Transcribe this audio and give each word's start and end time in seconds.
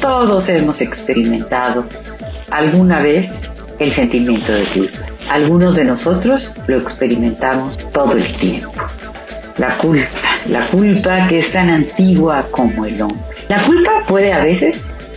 Todos 0.00 0.48
hemos 0.48 0.80
experimentado 0.80 1.84
alguna 2.50 3.00
vez 3.00 3.30
el 3.78 3.90
sentimiento 3.90 4.52
de 4.52 4.64
culpa. 4.64 4.98
Algunos 5.30 5.76
de 5.76 5.84
nosotros 5.84 6.50
lo 6.66 6.78
experimentamos 6.78 7.76
todo 7.92 8.12
el 8.12 8.24
tiempo. 8.24 8.72
La 9.58 9.76
culpa, 9.78 10.08
la 10.48 10.60
culpa 10.66 11.26
que 11.28 11.38
es 11.38 11.52
tan 11.52 11.70
antigua 11.70 12.46
como 12.50 12.84
el 12.84 13.00
hombre. 13.00 13.18
La 13.48 13.60
culpa 13.62 13.90
puede 14.06 14.32
a 14.32 14.42
veces 14.42 14.76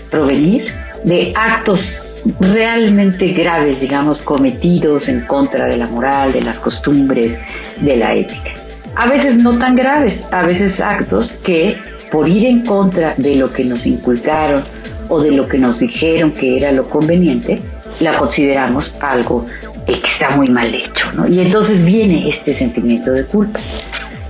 provenir 0.09 0.71
de 1.03 1.33
actos 1.35 2.05
realmente 2.39 3.27
graves, 3.27 3.79
digamos, 3.79 4.21
cometidos 4.21 5.09
en 5.09 5.21
contra 5.25 5.65
de 5.65 5.77
la 5.77 5.87
moral, 5.87 6.33
de 6.33 6.41
las 6.41 6.57
costumbres, 6.57 7.37
de 7.81 7.97
la 7.97 8.15
ética. 8.15 8.51
A 8.95 9.07
veces 9.07 9.37
no 9.37 9.57
tan 9.57 9.75
graves, 9.75 10.23
a 10.31 10.41
veces 10.41 10.81
actos 10.81 11.31
que 11.43 11.77
por 12.11 12.27
ir 12.27 12.45
en 12.45 12.65
contra 12.65 13.13
de 13.17 13.35
lo 13.35 13.51
que 13.51 13.63
nos 13.63 13.85
inculcaron 13.85 14.63
o 15.07 15.19
de 15.19 15.31
lo 15.31 15.47
que 15.47 15.57
nos 15.57 15.79
dijeron 15.79 16.31
que 16.31 16.57
era 16.57 16.71
lo 16.71 16.87
conveniente, 16.87 17.59
la 17.99 18.13
consideramos 18.17 18.95
algo 18.99 19.45
que 19.85 19.93
está 19.93 20.29
muy 20.31 20.47
mal 20.47 20.73
hecho, 20.73 21.11
¿no? 21.13 21.27
Y 21.27 21.39
entonces 21.39 21.83
viene 21.83 22.29
este 22.29 22.53
sentimiento 22.53 23.11
de 23.11 23.25
culpa. 23.25 23.59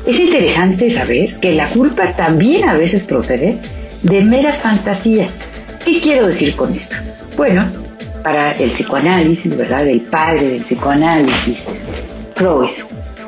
Es 0.05 0.19
interesante 0.19 0.89
saber 0.89 1.36
que 1.36 1.53
la 1.53 1.69
culpa 1.69 2.13
también 2.13 2.67
a 2.67 2.73
veces 2.73 3.03
procede 3.03 3.58
de 4.02 4.23
meras 4.23 4.58
fantasías. 4.58 5.31
¿Qué 5.83 5.99
quiero 5.99 6.27
decir 6.27 6.55
con 6.55 6.73
esto? 6.73 6.95
Bueno, 7.36 7.66
para 8.23 8.52
el 8.53 8.69
psicoanálisis, 8.71 9.55
¿verdad? 9.55 9.88
El 9.88 10.02
padre 10.02 10.47
del 10.47 10.61
psicoanálisis, 10.61 11.66
Freud, 12.36 12.69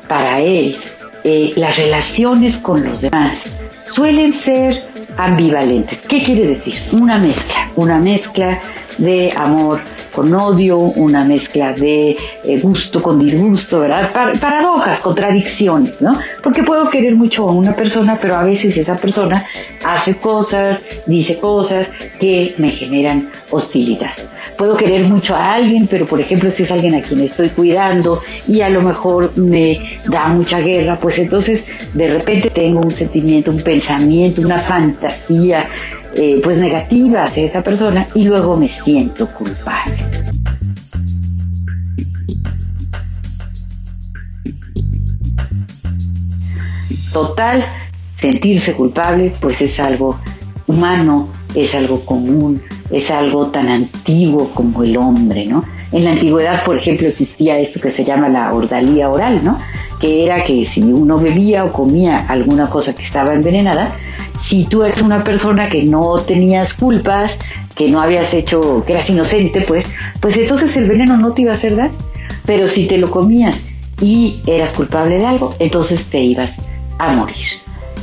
para 0.08 0.39
él, 0.39 0.77
eh, 1.23 1.52
las 1.55 1.77
relaciones 1.77 2.58
con 2.58 2.83
los 2.83 3.02
demás 3.02 3.45
suelen 3.92 4.31
ser 4.31 4.84
ambivalentes. 5.17 6.00
¿Qué 6.08 6.23
quiere 6.23 6.47
decir? 6.47 6.75
Una 6.94 7.17
mezcla, 7.17 7.70
una 7.75 8.00
mezcla 8.00 8.59
de 9.02 9.33
amor 9.35 9.80
con 10.13 10.33
odio, 10.33 10.77
una 10.77 11.23
mezcla 11.23 11.73
de 11.73 12.17
eh, 12.43 12.59
gusto 12.61 13.02
con 13.02 13.17
disgusto, 13.17 13.80
¿verdad? 13.80 14.11
paradojas, 14.39 14.99
contradicciones, 14.99 16.02
¿no? 16.02 16.20
Porque 16.43 16.64
puedo 16.64 16.89
querer 16.89 17.15
mucho 17.15 17.48
a 17.48 17.52
una 17.52 17.73
persona, 17.76 18.17
pero 18.21 18.36
a 18.36 18.43
veces 18.43 18.77
esa 18.77 18.98
persona 18.98 19.45
hace 19.83 20.17
cosas, 20.17 20.83
dice 21.05 21.39
cosas 21.39 21.89
que 22.20 22.53
me 22.58 22.70
generan 22.70 23.30
hostilidad. 23.49 24.11
Puedo 24.58 24.76
querer 24.76 25.05
mucho 25.05 25.36
a 25.36 25.53
alguien, 25.53 25.87
pero 25.87 26.05
por 26.05 26.20
ejemplo 26.21 26.52
si 26.52 26.64
es 26.64 26.71
alguien 26.71 26.93
a 26.93 27.02
quien 27.02 27.21
estoy 27.21 27.49
cuidando 27.49 28.21
y 28.47 28.61
a 28.61 28.70
lo 28.70 28.81
mejor 28.81 29.36
me 29.37 29.80
da 30.05 30.27
mucha 30.27 30.59
guerra, 30.59 30.97
pues 30.97 31.17
entonces 31.17 31.65
de 31.93 32.08
repente 32.08 32.52
tengo 32.52 32.81
un 32.81 32.93
sentimiento, 32.93 33.49
un 33.49 33.61
pensamiento, 33.61 34.42
una 34.42 34.59
fantasía 34.59 35.67
eh, 36.16 36.42
pues 36.44 36.60
negativa 36.60 37.23
hacia 37.23 37.45
esa 37.45 37.64
persona 37.64 38.08
y 38.16 38.23
luego 38.23 38.58
me 38.58 38.67
siento 38.67 39.27
culpable. 39.27 39.98
Total, 47.14 47.66
sentirse 48.17 48.73
culpable 48.73 49.33
pues 49.42 49.61
es 49.61 49.80
algo 49.80 50.17
humano, 50.67 51.27
es 51.55 51.76
algo 51.76 52.05
común, 52.05 52.61
es 52.89 53.11
algo 53.11 53.48
tan 53.48 53.67
antiguo 53.70 54.50
como 54.54 54.83
el 54.83 54.98
hombre, 54.98 55.45
¿no? 55.45 55.64
En 55.92 56.05
la 56.05 56.11
antigüedad, 56.11 56.64
por 56.64 56.77
ejemplo, 56.77 57.08
existía 57.08 57.58
esto 57.58 57.82
que 57.82 57.89
se 57.89 58.05
llama 58.05 58.30
la 58.30 58.54
ordalía 58.54 59.10
oral, 59.10 59.44
¿no? 59.44 59.60
Que 60.00 60.23
era 60.23 60.44
que 60.44 60.66
si 60.66 60.82
uno 60.82 61.20
bebía 61.20 61.66
o 61.66 61.71
comía 61.71 62.20
alguna 62.20 62.67
cosa 62.67 62.95
que 62.95 63.04
estaba 63.04 63.33
envenenada, 63.33 63.94
si 64.41 64.65
tú 64.65 64.83
eres 64.83 65.02
una 65.02 65.23
persona 65.23 65.69
que 65.69 65.83
no 65.83 66.15
tenías 66.17 66.73
culpas, 66.73 67.37
que 67.75 67.89
no 67.89 68.02
habías 68.02 68.33
hecho, 68.33 68.83
que 68.85 68.93
eras 68.93 69.09
inocente, 69.09 69.61
pues, 69.61 69.85
pues 70.19 70.35
entonces 70.37 70.75
el 70.77 70.87
veneno 70.87 71.17
no 71.17 71.31
te 71.31 71.43
iba 71.43 71.52
a 71.52 71.55
hacer 71.55 71.75
daño. 71.75 71.93
Pero 72.45 72.67
si 72.67 72.87
te 72.87 72.97
lo 72.97 73.09
comías 73.11 73.63
y 74.02 74.41
eras 74.47 74.71
culpable 74.71 75.19
de 75.19 75.25
algo, 75.25 75.55
entonces 75.59 76.09
te 76.09 76.19
ibas 76.19 76.57
a 76.97 77.13
morir. 77.13 77.45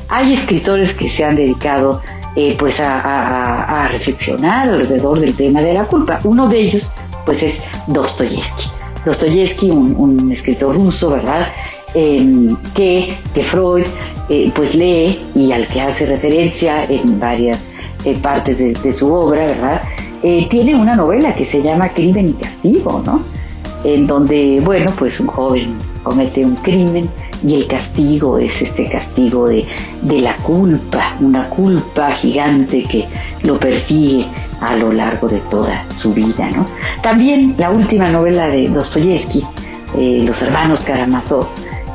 Hay 0.09 0.33
escritores 0.33 0.95
que 0.95 1.09
se 1.09 1.25
han 1.25 1.37
dedicado 1.37 2.01
eh, 2.37 2.55
pues 2.59 2.79
a, 2.81 3.89
reflexionar 3.91 4.69
alrededor 4.69 5.19
del 5.19 5.35
tema 5.35 5.61
de 5.61 5.75
la 5.75 5.85
culpa. 5.85 6.21
Uno 6.25 6.49
de 6.49 6.61
ellos 6.61 6.93
pues 7.27 7.43
es 7.43 7.61
Dostoyevsky. 7.89 8.71
Dostoyevsky, 9.05 9.71
un, 9.71 10.31
escritor 10.33 10.75
ruso, 10.75 11.11
¿verdad? 11.11 11.49
Em, 11.95 12.57
que, 12.75 13.15
que 13.35 13.43
Freud 13.43 13.85
eh, 14.31 14.53
pues 14.55 14.75
lee 14.75 15.19
y 15.35 15.53
al 15.53 15.67
que 15.69 15.81
hace 15.81 16.05
referencia 16.05 16.85
en 16.85 17.19
varias 17.19 17.71
eh, 18.05 18.15
partes 18.21 18.59
de, 18.59 18.93
su 18.93 19.11
obra, 19.11 19.47
¿verdad? 19.47 19.83
Eh, 20.23 20.47
tiene 20.51 20.77
una 20.77 20.95
novela 20.95 21.35
que 21.35 21.47
se 21.47 21.63
llama 21.63 21.89
Crimen 21.89 22.29
y 22.29 22.33
Castigo, 22.35 23.03
¿no? 23.07 23.23
En 23.85 24.07
donde, 24.07 24.61
bueno, 24.63 24.93
pues 24.99 25.19
un 25.21 25.29
joven 25.29 25.79
comete 26.03 26.45
un 26.45 26.57
crimen 26.57 27.09
y 27.43 27.55
el 27.55 27.67
castigo 27.67 28.39
es 28.39 28.61
este 28.61 28.91
castigo 28.91 29.49
de, 29.49 29.65
de 30.03 30.21
la 30.21 30.35
culpa, 30.37 31.17
una 31.21 31.49
culpa 31.49 32.11
gigante 32.11 32.83
que 32.83 33.07
lo 33.43 33.59
persigue 33.59 34.27
a 34.61 34.77
lo 34.77 34.93
largo 34.93 35.29
de 35.29 35.39
toda 35.51 35.87
su 35.95 36.13
vida, 36.13 36.51
¿no? 36.51 36.67
También 37.03 37.55
la 37.57 37.71
última 37.71 38.11
novela 38.11 38.49
de 38.49 38.69
Dostoyevsky, 38.69 39.43
Los 39.97 40.43
hermanos 40.43 40.83
Karamazov, 40.83 41.47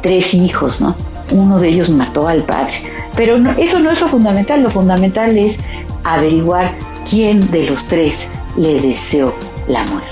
tres 0.02 0.34
hijos, 0.34 0.82
¿no? 0.82 0.96
Uno 1.34 1.60
de 1.60 1.70
ellos 1.70 1.90
mató 1.90 2.28
al 2.28 2.44
padre. 2.44 2.74
Pero 3.16 3.38
eso 3.58 3.80
no 3.80 3.92
es 3.92 4.00
lo 4.00 4.08
fundamental, 4.08 4.64
lo 4.64 4.70
fundamental 4.70 5.38
es 5.38 5.58
averiguar 6.04 6.72
quién 7.10 7.50
de 7.52 7.70
los 7.70 7.88
tres 7.88 8.28
le 8.58 8.80
deseó 8.80 9.34
la 9.68 9.84
muerte. 9.86 10.10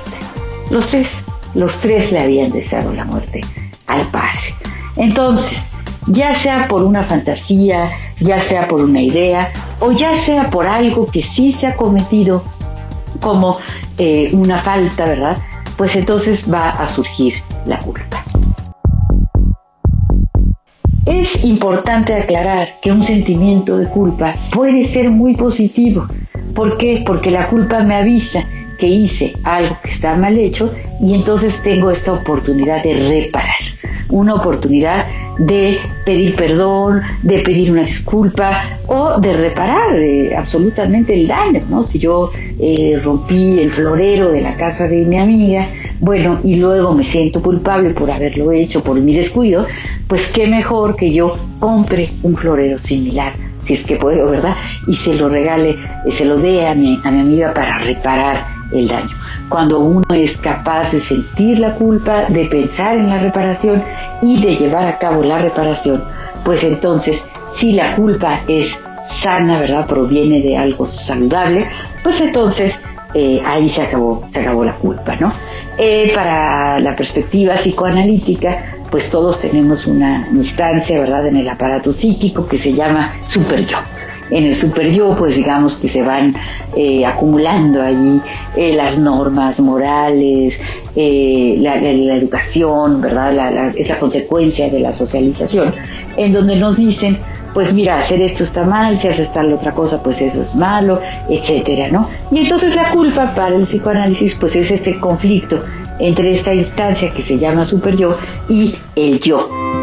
Los 0.70 0.88
tres, 0.88 1.24
los 1.54 1.80
tres 1.80 2.12
le 2.12 2.20
habían 2.20 2.52
deseado 2.52 2.94
la 2.94 3.06
muerte 3.06 3.42
al 3.88 4.06
padre. 4.08 4.56
Entonces, 4.98 5.68
ya 6.08 6.36
sea 6.36 6.68
por 6.68 6.84
una 6.84 7.04
fantasía, 7.04 7.90
ya 8.20 8.40
sea 8.40 8.68
por 8.68 8.82
una 8.82 9.02
idea, 9.02 9.52
o 9.80 9.92
ya 9.92 10.16
sea 10.16 10.50
por 10.50 10.68
algo 10.68 11.06
que 11.06 11.22
sí 11.22 11.52
se 11.52 11.68
ha 11.68 11.76
cometido 11.76 12.44
como 13.20 13.58
eh, 13.98 14.30
una 14.34 14.60
falta, 14.60 15.06
¿verdad? 15.06 15.38
Pues 15.78 15.96
entonces 15.96 16.52
va 16.52 16.70
a 16.70 16.88
surgir 16.88 17.34
la 17.66 17.80
culpa. 17.80 18.21
Es 21.06 21.44
importante 21.44 22.14
aclarar 22.14 22.68
que 22.80 22.92
un 22.92 23.04
sentimiento 23.04 23.78
de 23.78 23.88
culpa 23.88 24.36
puede 24.54 24.84
ser 24.84 25.10
muy 25.10 25.36
positivo. 25.36 26.06
¿Por 26.54 26.78
qué? 26.78 27.04
Porque 27.06 27.32
la 27.32 27.48
culpa 27.48 27.80
me 27.80 27.96
avisa 27.96 28.46
que 28.78 28.88
hice 28.88 29.34
algo 29.44 29.78
que 29.84 29.90
está 29.90 30.16
mal 30.16 30.38
hecho 30.38 30.72
y 31.02 31.16
entonces 31.16 31.62
tengo 31.64 31.90
esta 31.90 32.14
oportunidad 32.14 32.84
de 32.84 32.94
reparar, 32.94 33.62
una 34.10 34.36
oportunidad 34.36 35.08
de 35.40 35.80
pedir 36.06 36.36
perdón, 36.36 37.02
de 37.24 37.40
pedir 37.40 37.72
una 37.72 37.84
disculpa 37.84 38.64
o 38.86 39.20
de 39.20 39.34
reparar 39.34 39.98
eh, 39.98 40.36
absolutamente 40.36 41.14
el 41.14 41.28
daño, 41.28 41.64
¿no? 41.68 41.84
Si 41.84 41.98
yo 41.98 42.30
eh, 42.60 43.00
rompí 43.04 43.60
el 43.60 43.72
florero 43.72 44.32
de 44.32 44.42
la 44.42 44.56
casa 44.56 44.88
de 44.88 45.06
mi 45.06 45.18
amiga, 45.18 45.66
bueno, 46.02 46.40
y 46.44 46.56
luego 46.56 46.94
me 46.94 47.04
siento 47.04 47.42
culpable 47.42 47.92
por 47.92 48.12
haberlo 48.12 48.52
hecho, 48.52 48.84
por 48.84 49.00
mi 49.00 49.14
descuido, 49.14 49.66
pues 50.08 50.28
qué 50.30 50.48
mejor 50.48 50.96
que 50.96 51.14
yo 51.14 51.38
compre 51.60 52.10
un 52.24 52.36
florero 52.36 52.78
similar 52.78 53.34
si 53.64 53.76
es 53.76 53.84
que 53.84 53.96
puedo, 53.96 54.30
¿verdad? 54.30 54.56
Y 54.88 54.96
se 54.96 55.14
lo 55.14 55.30
regale, 55.30 55.78
se 56.10 56.26
lo 56.26 56.38
dé 56.38 56.68
a 56.68 56.74
mi, 56.74 57.00
a 57.04 57.12
mi 57.12 57.20
amiga 57.20 57.54
para 57.54 57.78
reparar 57.78 58.46
el 58.72 58.88
daño. 58.88 59.10
Cuando 59.50 59.80
uno 59.80 60.04
es 60.14 60.38
capaz 60.38 60.92
de 60.92 61.02
sentir 61.02 61.60
la 61.60 61.76
culpa, 61.76 62.26
de 62.26 62.46
pensar 62.46 62.98
en 62.98 63.08
la 63.08 63.20
reparación 63.20 63.84
y 64.22 64.42
de 64.42 64.56
llevar 64.56 64.88
a 64.88 64.98
cabo 64.98 65.24
la 65.24 65.38
reparación, 65.38 66.04
pues 66.44 66.64
entonces 66.64 67.26
si 67.52 67.74
la 67.74 67.96
culpa 67.96 68.40
es 68.48 68.80
sana, 69.08 69.60
¿verdad? 69.60 69.86
Proviene 69.86 70.42
de 70.42 70.58
algo 70.58 70.86
saludable, 70.86 71.68
pues 72.04 72.22
entonces 72.22 72.80
eh, 73.14 73.42
ahí 73.46 73.68
se 73.68 73.82
acabó, 73.82 74.26
se 74.32 74.40
acabó 74.40 74.64
la 74.64 74.76
culpa, 74.76 75.16
¿no? 75.18 75.32
Eh, 75.78 76.12
para 76.14 76.80
la 76.80 76.96
perspectiva 76.96 77.56
psicoanalítica, 77.56 78.76
pues 78.90 79.10
todos 79.10 79.40
tenemos 79.40 79.88
una 79.88 80.28
instancia, 80.34 81.00
¿verdad?, 81.00 81.28
en 81.28 81.38
el 81.38 81.50
aparato 81.50 81.94
psíquico 81.94 82.48
que 82.48 82.58
se 82.58 82.74
llama 82.74 83.14
super 83.28 83.66
yo. 83.66 83.78
En 84.32 84.46
el 84.46 84.56
super 84.56 84.92
yo, 84.92 85.16
pues 85.16 85.36
digamos 85.36 85.78
que 85.78 85.90
se 85.90 86.02
van 86.02 86.34
eh, 86.76 87.06
acumulando 87.06 87.82
allí 87.82 88.20
las 88.56 88.98
normas 88.98 89.60
morales, 89.60 90.58
la, 90.96 91.76
educación, 91.78 93.02
¿verdad? 93.02 93.74
es 93.76 93.90
la 93.90 94.00
consecuencia 94.00 94.70
de 94.70 94.80
la 94.80 94.94
socialización, 94.94 95.74
en 96.18 96.34
donde 96.34 96.56
nos 96.56 96.78
dicen, 96.78 97.18
pues 97.54 97.74
mira, 97.74 98.00
hacer 98.00 98.22
esto 98.22 98.44
está 98.44 98.64
mal, 98.64 98.98
si 98.98 99.08
haces 99.08 99.32
tal 99.34 99.52
otra 99.52 99.74
cosa, 99.74 100.02
pues 100.02 100.22
eso 100.22 100.42
es 100.42 100.56
malo, 100.56 101.02
etcétera, 101.30 101.90
¿no? 101.90 102.08
Y 102.32 102.40
entonces 102.40 102.76
la 102.76 102.90
culpa 102.92 103.34
para 103.36 103.56
el 103.56 103.64
psicoanálisis, 103.64 104.36
pues 104.36 104.56
es 104.56 104.72
este 104.72 105.00
conflicto 105.00 105.64
entre 106.00 106.32
esta 106.32 106.54
instancia 106.54 107.12
que 107.14 107.22
se 107.22 107.38
llama 107.38 107.66
super 107.66 107.96
yo 107.96 108.18
y 108.50 108.76
el 108.96 109.20
yo. 109.20 109.81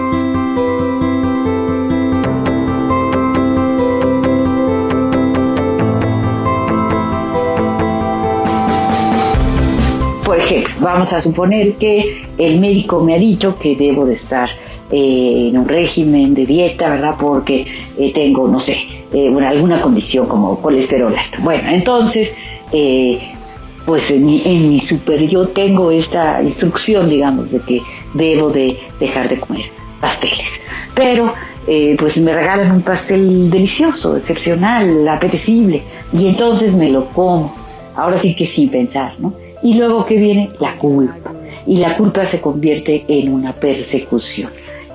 Por 10.28 10.38
ejemplo, 10.38 10.75
vamos 10.80 11.14
a 11.14 11.22
suponer 11.22 11.76
que 11.76 12.26
el 12.36 12.60
médico 12.60 13.00
me 13.00 13.14
ha 13.14 13.19
dicho 13.19 13.58
que 13.58 13.75
debo 13.75 14.04
de 14.04 14.12
estar 14.12 14.50
eh, 14.90 15.48
en 15.48 15.56
un 15.56 15.66
régimen 15.66 16.34
de 16.34 16.44
dieta, 16.44 16.90
¿verdad? 16.90 17.14
Porque 17.19 17.66
eh, 17.96 18.12
tengo, 18.12 18.46
no 18.46 18.60
sé, 18.60 18.76
eh, 19.10 19.34
alguna 19.42 19.80
condición 19.80 20.26
como 20.26 20.60
colesterol 20.60 21.16
alto. 21.16 21.38
Bueno, 21.40 21.70
entonces, 21.70 22.34
pues 23.86 24.10
en 24.10 24.26
mi, 24.26 24.42
en 24.44 24.69
mi 24.69 24.78
super 24.80 25.26
yo 25.26 25.48
tengo 25.48 25.90
esta 25.90 26.42
instrucción, 26.42 27.08
digamos, 27.08 27.50
de 27.50 27.60
que 27.60 27.80
debo 28.12 28.50
de 28.50 28.78
dejar 29.00 29.30
de 29.30 29.40
comer 29.40 29.64
pasteles. 29.98 30.60
Pero 30.94 31.32
pues 31.96 32.19
me 32.19 32.34
regalan 32.34 32.70
un 32.70 32.82
pastel 32.82 33.48
delicioso, 33.48 34.14
excepcional, 34.14 35.08
apetecible, 35.08 35.82
y 36.12 36.26
entonces 36.26 36.76
me 36.76 36.90
lo 36.90 37.06
como. 37.06 37.56
Ahora 37.96 38.19
sí 38.19 38.36
que 38.36 38.44
sin 38.44 38.69
pensar, 38.69 39.14
¿no? 39.19 39.32
Y 39.62 39.75
luego 39.75 40.05
que 40.05 40.16
viene 40.16 40.50
la 40.60 40.76
culpa. 40.78 41.32
Y 41.66 41.76
la 41.76 41.96
culpa 41.96 42.25
se 42.25 42.40
convierte 42.40 43.05
en 43.08 43.32
una 43.32 43.52
persecución 43.52 44.50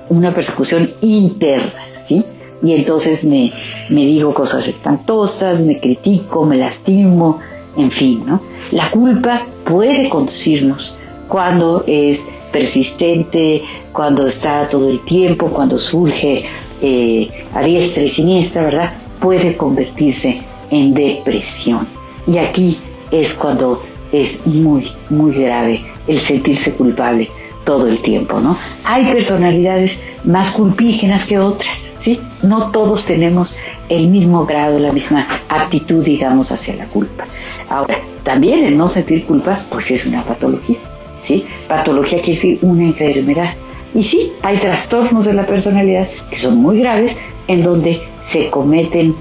una 0.08 0.32
persecución 0.32 0.90
interna, 1.00 1.72
¿sí? 2.06 2.24
Y 2.62 2.72
entonces 2.72 3.24
me, 3.24 3.52
me 3.90 4.06
digo 4.06 4.32
cosas 4.32 4.66
espantosas, 4.68 5.60
me 5.60 5.78
critico, 5.78 6.44
me 6.44 6.56
lastimo, 6.56 7.40
en 7.76 7.90
fin, 7.90 8.24
¿no? 8.26 8.40
La 8.70 8.90
culpa 8.90 9.46
puede 9.64 10.08
conducirnos 10.08 10.96
cuando 11.28 11.84
es 11.86 12.24
persistente, 12.52 13.62
cuando 13.92 14.26
está 14.26 14.68
todo 14.68 14.88
el 14.88 15.00
tiempo, 15.04 15.48
cuando 15.48 15.78
surge 15.78 16.44
eh, 16.80 17.28
a 17.52 17.62
diestra 17.62 18.04
y 18.04 18.08
siniestra, 18.08 18.64
¿verdad? 18.64 18.92
Puede 19.20 19.56
convertirse 19.56 20.40
en 20.70 20.94
depresión. 20.94 21.86
Y 22.26 22.38
aquí 22.38 22.78
es 23.10 23.34
cuando 23.34 23.82
es 24.20 24.46
muy, 24.46 24.92
muy 25.10 25.34
grave 25.34 25.84
el 26.06 26.18
sentirse 26.18 26.72
culpable 26.72 27.28
todo 27.64 27.88
el 27.88 27.98
tiempo, 28.00 28.40
¿no? 28.40 28.56
Hay 28.84 29.06
personalidades 29.06 29.98
más 30.24 30.52
culpígenas 30.52 31.26
que 31.26 31.38
otras, 31.38 31.92
¿sí? 31.98 32.20
No 32.42 32.70
todos 32.70 33.04
tenemos 33.04 33.54
el 33.88 34.08
mismo 34.08 34.44
grado, 34.44 34.78
la 34.78 34.92
misma 34.92 35.26
aptitud, 35.48 36.04
digamos, 36.04 36.52
hacia 36.52 36.76
la 36.76 36.84
culpa. 36.86 37.24
Ahora, 37.68 37.98
también 38.22 38.64
el 38.64 38.76
no 38.76 38.88
sentir 38.88 39.24
culpa, 39.24 39.58
pues 39.70 39.90
es 39.90 40.06
una 40.06 40.22
patología, 40.22 40.78
¿sí? 41.22 41.44
Patología 41.66 42.20
quiere 42.20 42.34
decir 42.34 42.58
una 42.62 42.84
enfermedad. 42.84 43.50
Y 43.94 44.02
sí, 44.02 44.32
hay 44.42 44.58
trastornos 44.58 45.24
de 45.24 45.32
la 45.34 45.46
personalidad 45.46 46.08
que 46.28 46.36
son 46.36 46.58
muy 46.58 46.80
graves, 46.80 47.16
en 47.48 47.62
donde 47.62 48.00
se 48.22 48.50
cometen 48.50 49.14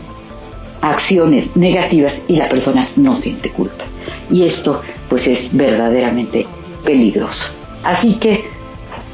acciones 0.81 1.55
negativas 1.55 2.21
y 2.27 2.35
la 2.35 2.49
persona 2.49 2.85
no 2.97 3.15
siente 3.15 3.49
culpa. 3.49 3.85
Y 4.31 4.43
esto, 4.43 4.81
pues, 5.09 5.27
es 5.27 5.55
verdaderamente 5.55 6.47
peligroso. 6.83 7.45
Así 7.83 8.15
que, 8.15 8.45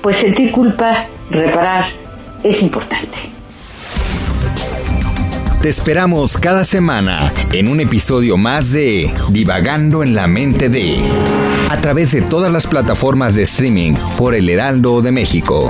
pues 0.02 0.18
sentir 0.18 0.52
culpa, 0.52 1.08
reparar, 1.30 1.86
es 2.44 2.62
importante. 2.62 3.18
Te 5.62 5.68
esperamos 5.68 6.38
cada 6.38 6.64
semana 6.64 7.34
en 7.52 7.68
un 7.68 7.82
episodio 7.82 8.38
más 8.38 8.72
de 8.72 9.14
Divagando 9.30 10.04
en 10.04 10.16
la 10.16 10.26
mente 10.26 10.70
de, 10.70 11.00
a 11.70 11.82
través 11.82 12.14
de 12.14 12.22
todas 12.22 12.50
las 12.50 12.66
plataformas 12.66 13.36
de 13.36 13.44
streaming 13.44 13.94
por 14.18 14.36
el 14.36 14.48
Heraldo 14.48 15.02
de 15.02 15.12
México. 15.12 15.70